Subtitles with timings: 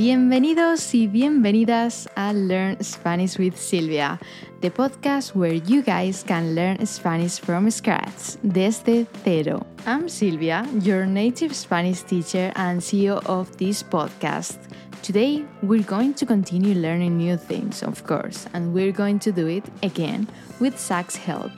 [0.00, 4.18] Bienvenidos y bienvenidas a Learn Spanish with Silvia,
[4.62, 9.66] the podcast where you guys can learn Spanish from scratch, desde cero.
[9.86, 14.56] I'm Silvia, your native Spanish teacher and CEO of this podcast.
[15.02, 19.48] Today, we're going to continue learning new things, of course, and we're going to do
[19.48, 20.26] it again
[20.60, 21.52] with Zak's help.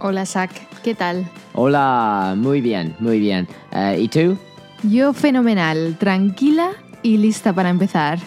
[0.00, 0.50] Hola Zak,
[0.82, 1.24] ¿qué tal?
[1.54, 3.46] Hola, muy bien, muy bien.
[3.70, 4.36] Eh, ¿Y tú?
[4.82, 6.72] Yo fenomenal, tranquila
[7.06, 8.18] y lista para empezar.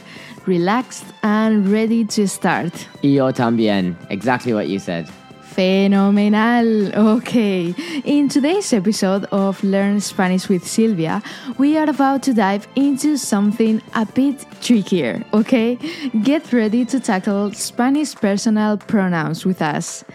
[0.45, 2.73] Relaxed and ready to start.
[3.03, 3.95] Y yo también.
[4.09, 5.05] Exactly what you said.
[5.41, 6.95] Fenomenal.
[6.95, 7.75] Okay.
[8.05, 11.21] In today's episode of Learn Spanish with Silvia,
[11.57, 15.77] we are about to dive into something a bit trickier, okay?
[16.23, 20.05] Get ready to tackle Spanish personal pronouns with us.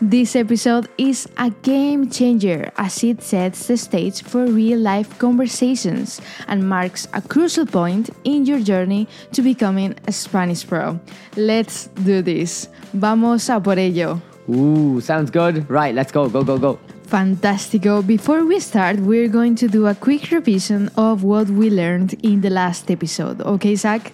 [0.00, 6.20] This episode is a game changer as it sets the stage for real life conversations
[6.48, 10.98] and marks a crucial point in your journey to becoming a Spanish pro.
[11.36, 12.68] Let's do this.
[12.92, 14.20] Vamos a por ello.
[14.48, 15.70] Ooh, sounds good.
[15.70, 16.78] Right, let's go, go, go, go.
[17.06, 18.04] Fantastico.
[18.04, 22.40] Before we start, we're going to do a quick revision of what we learned in
[22.40, 23.40] the last episode.
[23.42, 24.12] Okay, Zak?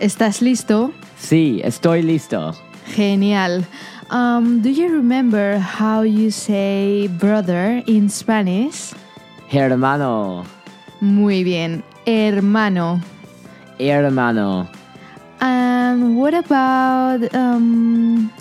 [0.00, 0.94] ¿Estás listo?
[1.18, 2.54] Sí, estoy listo.
[2.94, 3.66] Genial.
[4.10, 8.92] Um, do you remember how you say brother in Spanish?
[9.48, 10.44] Hermano.
[11.00, 13.00] Muy bien, hermano.
[13.78, 14.66] Hermano.
[15.40, 18.32] And what about um,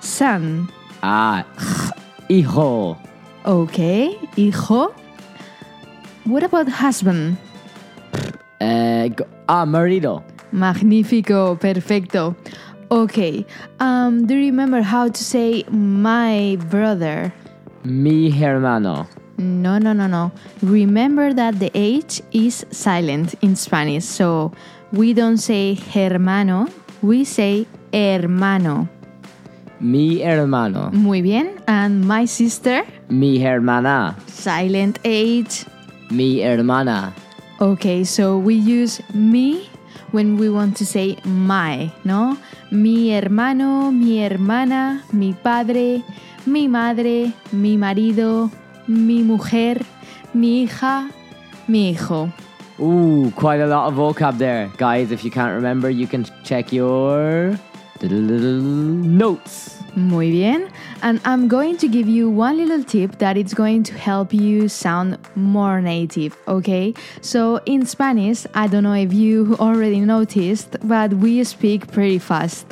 [0.00, 0.68] son?
[1.02, 1.44] Ah,
[2.28, 2.96] hijo.
[3.44, 4.94] Okay, hijo.
[6.24, 7.36] What about husband?
[8.60, 10.22] Go- ah, marido.
[10.52, 12.36] Magnífico, perfecto.
[12.90, 13.46] Okay,
[13.78, 17.32] um, do you remember how to say my brother?
[17.84, 19.06] Mi hermano.
[19.38, 20.32] No, no, no, no.
[20.60, 24.52] Remember that the H is silent in Spanish, so
[24.92, 26.66] we don't say hermano,
[27.00, 28.88] we say hermano.
[29.78, 30.90] Mi hermano.
[30.92, 31.62] Muy bien.
[31.68, 34.16] And my sister, Mi hermana.
[34.26, 35.64] silent H.
[36.10, 37.14] Mi hermana.
[37.60, 39.69] Okay, so we use me
[40.12, 42.36] when we want to say my, ¿no?
[42.70, 46.02] Mi hermano, mi hermana, mi padre,
[46.46, 48.50] mi madre, mi marido,
[48.86, 49.84] mi mujer,
[50.34, 51.10] mi hija,
[51.68, 52.32] mi hijo.
[52.80, 54.70] Ooh, quite a lot of vocab there.
[54.78, 57.58] Guys, if you can't remember, you can check your
[58.02, 59.76] notes.
[59.94, 60.68] Muy bien.
[61.02, 64.68] And I'm going to give you one little tip that it's going to help you
[64.68, 66.92] sound more native, okay?
[67.22, 72.66] So in Spanish, I don't know if you already noticed, but we speak pretty fast.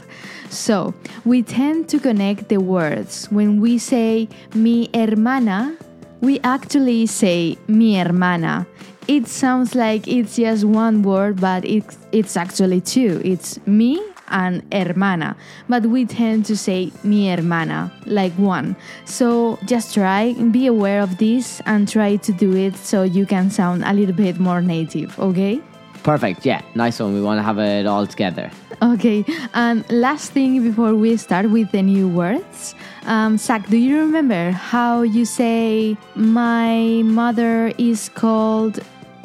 [0.51, 0.95] So
[1.25, 3.27] we tend to connect the words.
[3.31, 5.77] When we say mi hermana,
[6.21, 8.67] we actually say mi hermana.
[9.07, 13.23] It sounds like it's just one word, but it's, it's actually two.
[13.25, 15.37] It's mi and hermana,
[15.69, 18.77] but we tend to say mi hermana, like one.
[19.05, 23.51] So just try, be aware of this, and try to do it so you can
[23.51, 25.61] sound a little bit more native, okay?
[26.03, 26.47] Perfect.
[26.47, 27.13] Yeah, nice one.
[27.13, 28.51] We want to have it all together.
[28.81, 29.25] Okay,
[29.55, 34.53] and last thing before we start with the new words, um, Zak, do you remember
[34.53, 38.79] how you say my mother is called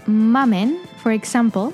[0.07, 1.71] Mamen, for example?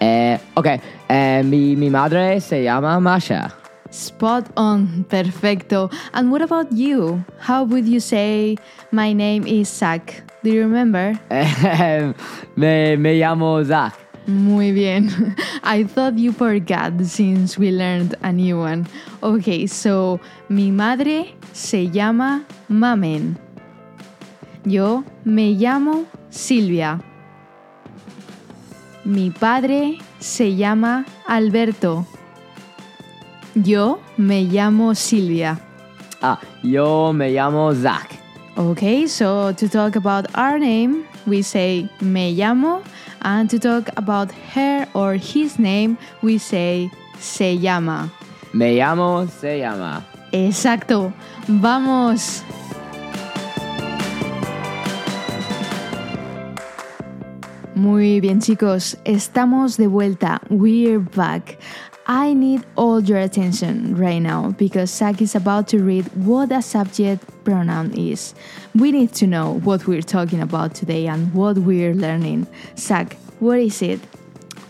[0.00, 3.52] Eh, ok, eh, mi, mi madre se llama Masha.
[3.90, 5.90] Spot on, perfecto.
[6.14, 7.22] And what about you?
[7.38, 8.56] How would you say
[8.92, 10.22] my name is Zak?
[10.42, 11.18] Do you remember?
[12.56, 13.92] Me, me llamo Zak.
[14.26, 15.10] Muy bien.
[15.64, 18.86] I thought you forgot since we learned a new one.
[19.22, 23.36] Okay, so mi madre se llama Mamen.
[24.64, 27.00] Yo me llamo Silvia.
[29.10, 32.06] Mi padre se llama Alberto.
[33.56, 35.58] Yo me llamo Silvia.
[36.22, 38.16] Ah, yo me llamo Zach.
[38.56, 42.84] Okay, so to talk about our name, we say me llamo,
[43.22, 46.88] and to talk about her or his name, we say
[47.18, 48.12] se llama.
[48.52, 50.04] Me llamo, se llama.
[50.32, 51.12] Exacto.
[51.48, 52.44] Vamos.
[57.90, 60.40] Muy bien, chicos, estamos de vuelta.
[60.48, 61.58] We're back.
[62.06, 66.62] I need all your attention right now because Zak is about to read what a
[66.62, 68.32] subject pronoun is.
[68.76, 72.46] We need to know what we're talking about today and what we're learning.
[72.78, 73.98] Zak, what is it?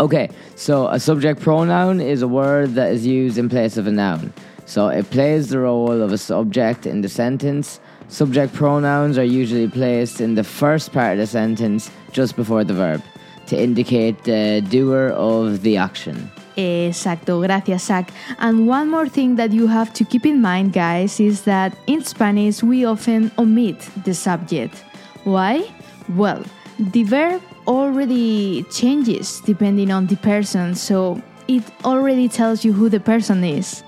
[0.00, 3.92] Okay, so a subject pronoun is a word that is used in place of a
[3.92, 4.32] noun.
[4.64, 7.80] So it plays the role of a subject in the sentence.
[8.10, 12.74] Subject pronouns are usually placed in the first part of the sentence just before the
[12.74, 13.02] verb.
[13.50, 16.30] to indicate the doer of the action.
[16.56, 18.12] Exacto, gracias, Zak.
[18.38, 22.04] And one more thing that you have to keep in mind, guys, is that in
[22.04, 24.84] Spanish we often omit the subject.
[25.24, 25.66] Why?
[26.14, 26.44] Well,
[26.78, 33.00] the verb already changes depending on the person, so it already tells you who the
[33.00, 33.82] person is.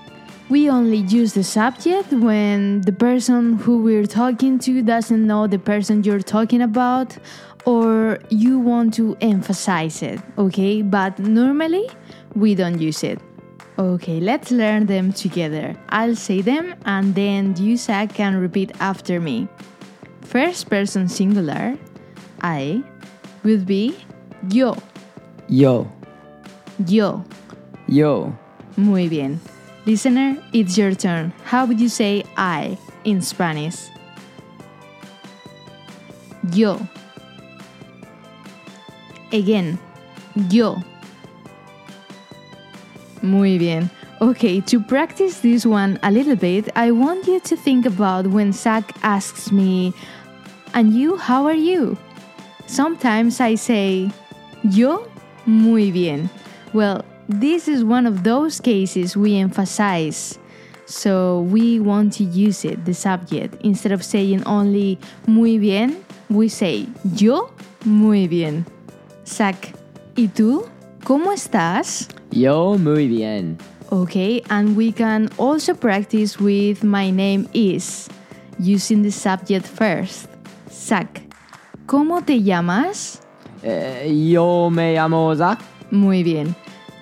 [0.53, 5.57] We only use the subject when the person who we're talking to doesn't know the
[5.57, 7.17] person you're talking about
[7.65, 10.83] or you want to emphasize it, okay?
[10.83, 11.89] But normally
[12.35, 13.19] we don't use it.
[13.79, 15.75] Okay, let's learn them together.
[15.89, 19.47] I'll say them and then you, Zak, can repeat after me.
[20.21, 21.75] First person singular,
[22.43, 22.83] I,
[23.43, 23.97] would be
[24.51, 24.77] yo,
[25.49, 25.91] Yo,
[26.85, 27.25] yo.
[27.87, 28.37] yo,
[28.77, 29.39] Muy bien.
[29.85, 31.33] Listener, it's your turn.
[31.43, 33.89] How would you say I in Spanish?
[36.53, 36.79] Yo.
[39.33, 39.77] Again.
[40.49, 40.81] Yo.
[43.21, 43.89] Muy bien.
[44.21, 48.53] Okay, to practice this one a little bit, I want you to think about when
[48.53, 49.93] Zak asks me,
[50.73, 51.97] And you, how are you?
[52.67, 54.11] Sometimes I say,
[54.63, 55.09] Yo,
[55.45, 56.29] muy bien.
[56.71, 57.03] Well,
[57.39, 60.39] this is one of those cases we emphasize.
[60.85, 63.55] So we want to use it, the subject.
[63.63, 67.51] Instead of saying only muy bien, we say yo
[67.85, 68.65] muy bien.
[69.25, 69.73] Zak,
[70.15, 70.67] ¿y tú?
[71.05, 72.07] ¿Cómo estás?
[72.31, 73.57] yo, muy bien.
[73.91, 78.09] Okay, and we can also practice with my name is,
[78.59, 80.27] using the subject first.
[80.71, 81.21] Zak,
[81.85, 83.21] ¿cómo te llamas?
[83.61, 85.59] Eh, yo me llamo Zak.
[85.91, 86.55] Muy bien.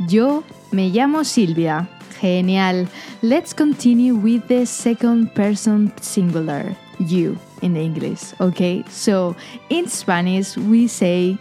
[0.07, 1.88] Yo me llamo Silvia.
[2.21, 2.88] Genial.
[3.21, 8.83] Let's continue with the second person singular, you in English, okay?
[8.89, 9.36] So
[9.69, 11.38] in Spanish we say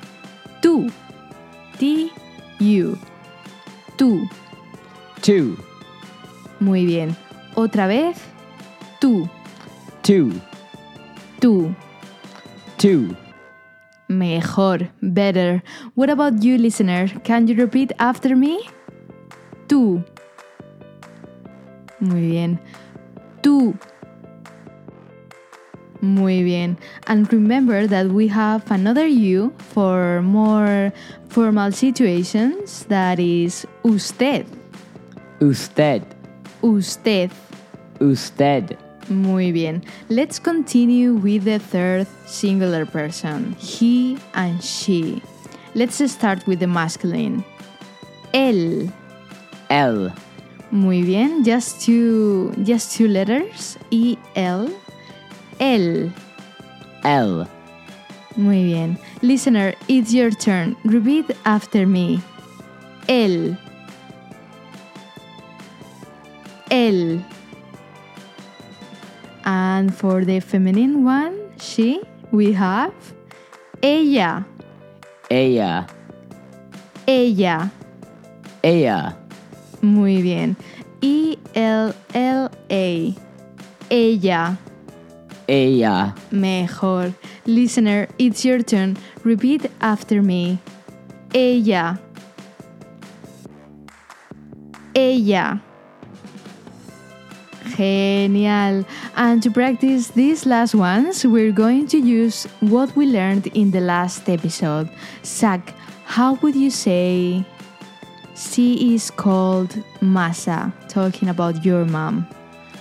[0.63, 0.91] tú.
[1.79, 2.11] T
[2.61, 2.99] U.
[3.97, 4.29] Tú.
[5.23, 5.59] Two,
[6.61, 7.15] Muy bien.
[7.55, 8.17] Otra vez.
[9.01, 9.29] Tú.
[10.03, 10.33] two,
[11.41, 11.75] Tú.
[12.79, 13.15] two.
[14.11, 15.63] Mejor, better.
[15.95, 17.07] What about you, listener?
[17.23, 18.69] Can you repeat after me?
[19.69, 20.05] Tú.
[22.01, 22.59] Muy bien.
[23.41, 23.79] Tú.
[26.01, 26.77] Muy bien.
[27.07, 30.93] And remember that we have another you for more
[31.29, 32.87] formal situations.
[32.89, 34.47] That is usted.
[35.41, 36.03] Usted,
[36.63, 37.31] Usted.
[38.01, 38.77] usted.
[39.11, 39.83] Muy bien.
[40.09, 45.21] Let's continue with the third singular person, he and she.
[45.75, 47.45] Let's start with the masculine.
[48.33, 48.93] Él.
[49.69, 50.13] L,
[50.71, 51.45] Muy bien.
[51.45, 53.77] Just two, just two letters.
[53.91, 54.69] E L.
[55.59, 56.13] Él.
[57.03, 57.47] L.
[58.37, 58.97] Muy bien.
[59.23, 60.77] Listener, it's your turn.
[60.85, 62.21] Repeat after me.
[63.09, 63.59] Él.
[66.71, 67.25] Él.
[69.45, 72.95] And for the feminine one, she, we have
[73.83, 74.47] ella.
[75.31, 75.87] Ella,
[77.07, 77.71] Ella.
[78.63, 79.17] ella.
[79.81, 80.57] Muy bien.
[81.01, 83.15] E L L A.
[83.91, 84.59] Ella.
[85.49, 87.15] Ella, Mejor.
[87.47, 88.97] Listener, it's your turn.
[89.25, 90.59] Repeat after me.
[91.35, 91.99] Ella.
[94.95, 95.63] Ella.
[97.81, 98.85] Genial.
[99.17, 103.81] And to practice these last ones, we're going to use what we learned in the
[103.81, 104.91] last episode.
[105.25, 105.73] Zak,
[106.05, 107.43] how would you say
[108.37, 109.71] she is called
[110.03, 110.75] Masa?
[110.91, 112.29] Talking about your mom.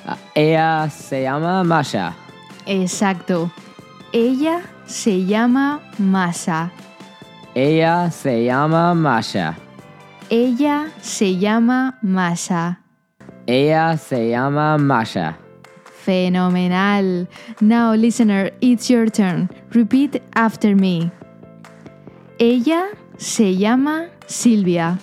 [0.05, 2.13] Ah, ella se llama Masha.
[2.67, 3.49] Exacto.
[4.11, 6.71] Ella se llama Masa.
[7.55, 9.55] Ella se llama Masha.
[10.29, 12.88] Ella se llama Masa.
[13.49, 15.35] Ella se llama Masha.
[15.83, 17.27] Fenomenal.
[17.59, 19.49] Now, listener, it's your turn.
[19.73, 21.09] Repeat after me.
[22.39, 24.99] Ella se llama Silvia.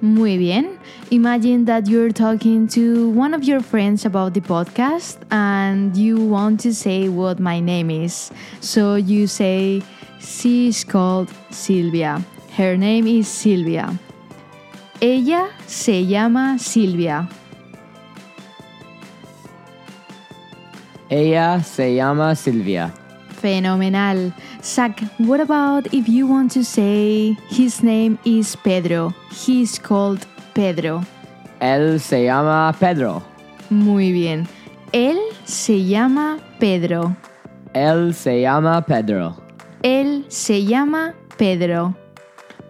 [0.00, 0.78] Muy bien.
[1.10, 6.60] Imagine that you're talking to one of your friends about the podcast and you want
[6.60, 8.30] to say what my name is.
[8.60, 9.82] So you say,
[10.18, 12.24] she is called Silvia.
[12.56, 13.98] Her name is Silvia.
[15.00, 17.28] Ella se llama Silvia.
[21.10, 22.94] Ella se llama Silvia.
[23.30, 24.32] Fenomenal.
[24.62, 29.12] Zach, what about if you want to say his name is Pedro?
[29.32, 31.02] He's called Pedro.
[31.60, 33.20] Él se llama Pedro.
[33.68, 34.46] Muy bien.
[34.92, 37.16] Él se llama Pedro.
[37.74, 39.34] Él se llama Pedro.
[39.82, 41.96] Él se llama Pedro.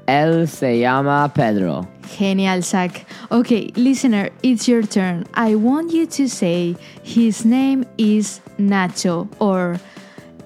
[0.07, 1.89] Él se llama Pedro.
[2.09, 3.07] Genial, Zach.
[3.31, 5.25] Okay, listener, it's your turn.
[5.35, 9.81] I want you to say his name is Nacho or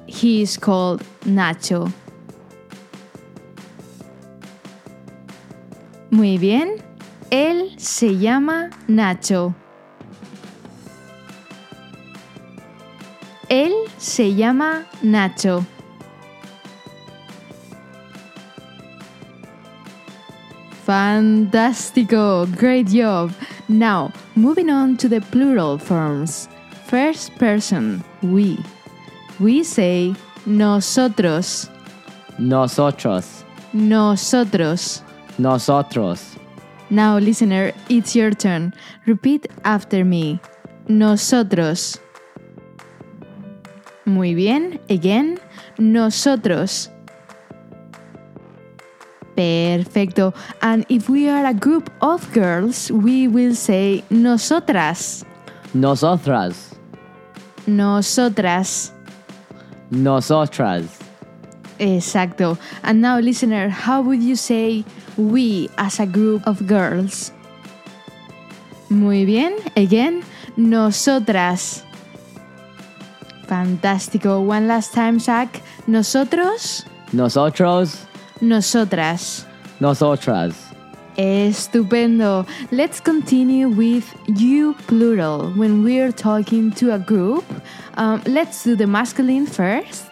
[0.06, 1.92] he is called Nacho.
[6.10, 6.82] Muy bien.
[7.30, 9.54] Él se llama Nacho.
[13.50, 15.66] Él se llama Nacho.
[20.88, 22.46] Fantastico!
[22.56, 23.34] Great job!
[23.68, 26.48] Now, moving on to the plural forms.
[26.86, 28.58] First person, we.
[29.38, 30.14] We say
[30.46, 31.68] nosotros,
[32.38, 33.44] Nosotros.
[33.74, 35.02] nosotros.
[35.36, 36.36] Nosotros.
[36.88, 38.72] Now, listener, it's your turn.
[39.04, 40.40] Repeat after me.
[40.88, 41.98] Nosotros.
[44.06, 44.80] Muy bien.
[44.88, 45.38] Again.
[45.78, 46.88] Nosotros.
[49.38, 50.34] Perfecto.
[50.62, 55.24] And if we are a group of girls, we will say nosotras.
[55.72, 56.74] Nosotras.
[57.64, 58.90] Nosotras.
[59.92, 60.98] Nosotras.
[61.78, 62.58] Exacto.
[62.82, 64.84] And now, listener, how would you say
[65.16, 67.30] we as a group of girls?
[68.90, 69.54] Muy bien.
[69.76, 70.24] Again,
[70.56, 71.84] nosotras.
[73.46, 74.40] Fantástico.
[74.42, 75.62] One last time, Zak.
[75.86, 78.07] Nosotros, Nosotros.
[78.40, 79.46] Nosotras.
[79.80, 80.54] Nosotras.
[81.16, 82.46] Estupendo.
[82.70, 87.44] Let's continue with you plural when we're talking to a group.
[87.96, 90.06] Um, let's do the masculine first.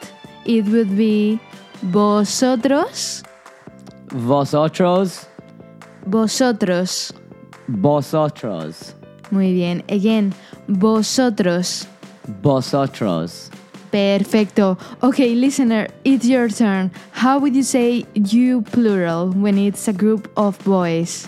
[0.44, 1.38] It would be
[1.82, 3.22] vosotros,
[4.10, 5.26] Vosotros.
[6.06, 7.12] vosotros.
[7.68, 8.94] Vosotros.
[9.30, 9.82] Muy bien.
[9.88, 10.32] Again,
[10.68, 11.86] vosotros.
[12.42, 13.50] Vosotros.
[13.96, 14.76] Perfecto.
[15.02, 16.90] Okay, listener, it's your turn.
[17.12, 21.26] How would you say you plural when it's a group of boys?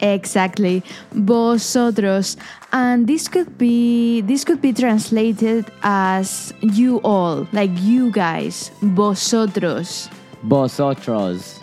[0.00, 0.82] Exactly.
[1.12, 2.38] Vosotros.
[2.72, 8.70] And this could be this could be translated as you all, like you guys.
[8.80, 10.08] Vosotros.
[10.42, 11.60] Vosotros.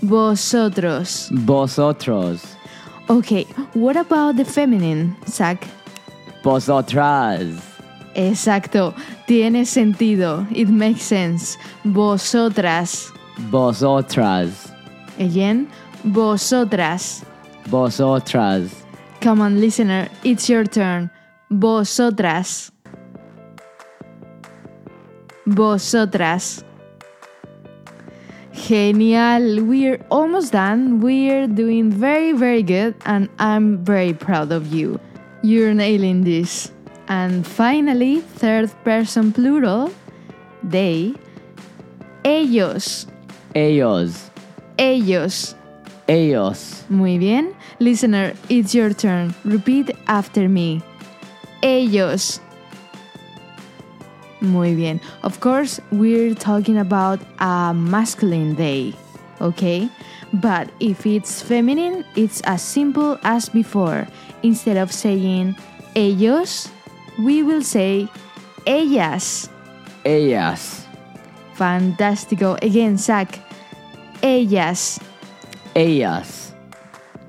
[0.00, 1.28] Vosotros.
[1.32, 2.54] Vosotros.
[3.10, 3.42] Okay,
[3.74, 5.66] what about the feminine, Zak?
[6.44, 7.56] Vosotras.
[8.14, 8.94] Exacto,
[9.26, 10.46] tiene sentido.
[10.52, 11.56] It makes sense.
[11.84, 13.10] Vosotras.
[13.50, 14.70] Vosotras.
[15.18, 15.68] Again,
[16.04, 17.24] vosotras.
[17.66, 18.84] Vosotras.
[19.22, 21.10] Come on, listener, it's your turn.
[21.50, 22.70] Vosotras.
[25.46, 26.62] Vosotras.
[28.52, 29.64] Genial.
[29.64, 31.00] We're almost done.
[31.00, 35.00] We're doing very, very good, and I'm very proud of you.
[35.44, 36.72] You're nailing this.
[37.06, 39.92] And finally, third person plural,
[40.62, 41.12] they,
[42.24, 43.06] ellos,
[43.54, 44.30] Ellos.
[44.78, 45.54] ellos.
[46.08, 46.84] Ellos.
[46.88, 47.54] Muy bien.
[47.78, 49.34] Listener, it's your turn.
[49.44, 50.80] Repeat after me.
[51.62, 52.40] Ellos.
[54.40, 54.98] Muy bien.
[55.22, 58.94] Of course, we're talking about a masculine day,
[59.44, 59.88] okay?
[60.32, 64.08] But if it's feminine, it's as simple as before.
[64.42, 65.56] Instead of saying
[65.94, 66.68] ellos,
[67.18, 68.08] we will say
[68.66, 69.48] ellas.
[70.04, 70.86] Ellas.
[71.54, 72.58] Fantástico.
[72.62, 73.38] Again, Zak.
[74.22, 74.98] Ellas.
[75.74, 76.52] Ellas.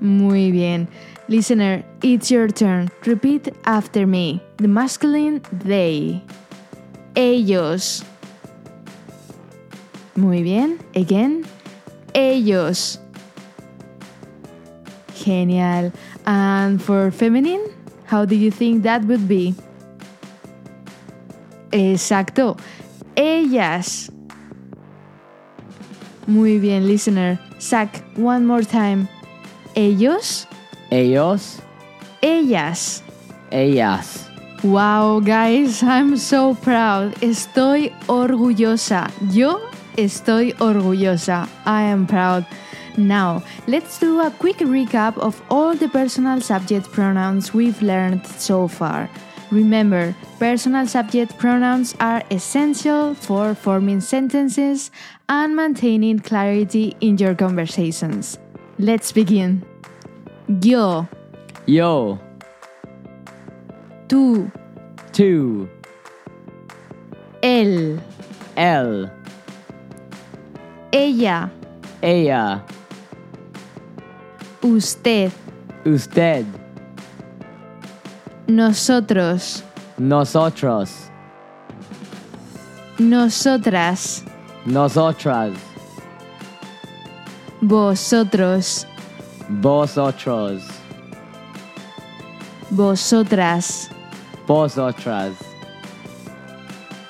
[0.00, 0.88] Muy bien.
[1.28, 2.88] Listener, it's your turn.
[3.04, 4.42] Repeat after me.
[4.58, 6.22] The masculine they.
[7.14, 8.04] Ellos.
[10.16, 10.78] Muy bien.
[10.94, 11.46] Again.
[12.16, 12.98] Ellos.
[15.14, 15.92] Genial.
[16.26, 17.62] And for feminine,
[18.06, 19.54] how do you think that would be?
[21.70, 22.56] Exacto.
[23.14, 24.10] Ellas.
[26.26, 27.38] Muy bien, listener.
[27.60, 29.08] Zak, one more time.
[29.76, 30.46] Ellos.
[30.90, 31.60] Ellos.
[32.22, 33.02] Ellas.
[33.50, 34.28] Ellas.
[34.64, 37.14] Wow, guys, I'm so proud.
[37.20, 39.10] Estoy orgullosa.
[39.30, 39.60] Yo
[39.96, 41.48] estoy orgullosa.
[41.64, 42.46] I am proud.
[42.96, 48.68] Now, let's do a quick recap of all the personal subject pronouns we've learned so
[48.68, 49.10] far.
[49.50, 54.90] Remember, personal subject pronouns are essential for forming sentences
[55.28, 58.38] and maintaining clarity in your conversations.
[58.78, 59.64] Let's begin.
[60.62, 61.06] Yo,
[61.66, 62.18] Yo.
[64.08, 64.50] tú,
[65.12, 65.68] Two.
[67.42, 68.00] él,
[68.56, 69.10] El.
[70.96, 71.50] Ella,
[72.02, 72.62] Ella.
[74.62, 75.30] usted,
[75.84, 76.44] Usted.
[78.48, 79.62] nosotros,
[79.98, 81.10] Nosotros.
[82.98, 84.24] Nosotras.
[84.64, 85.52] Nosotras.
[87.60, 88.86] Vosotros.
[89.48, 90.62] Vosotros.
[92.70, 93.90] Vosotras.
[94.46, 95.34] Vosotras.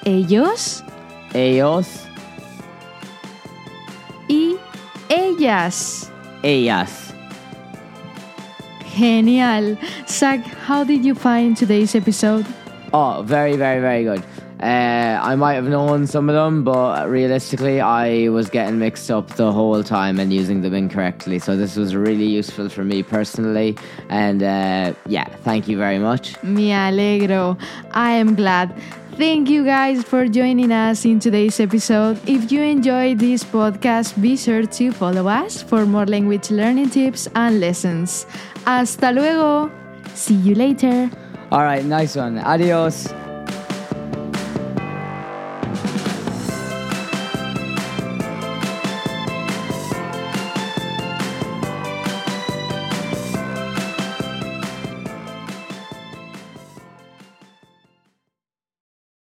[0.04, 0.82] Ellos
[1.34, 2.05] Ellos.
[5.38, 6.10] Ellas.
[6.42, 7.12] Ellas.
[8.96, 9.76] Genial.
[10.08, 12.46] Zak, how did you find today's episode?
[12.94, 14.22] Oh, very, very, very good.
[14.66, 19.28] Uh, I might have known some of them, but realistically, I was getting mixed up
[19.36, 21.38] the whole time and using them incorrectly.
[21.38, 23.76] So this was really useful for me personally.
[24.08, 26.42] And uh, yeah, thank you very much.
[26.42, 27.56] Me alegro.
[27.92, 28.74] I am glad.
[29.12, 32.18] Thank you guys for joining us in today's episode.
[32.28, 37.28] If you enjoyed this podcast, be sure to follow us for more language learning tips
[37.36, 38.26] and lessons.
[38.64, 39.70] Hasta luego.
[40.14, 41.08] See you later.
[41.52, 42.38] All right, nice one.
[42.38, 43.14] Adios.